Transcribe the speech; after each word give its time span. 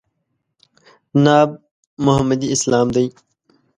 ناب 1.23 1.49
محمدي 2.05 2.47
اسلام 2.55 2.87
دی. 2.95 3.05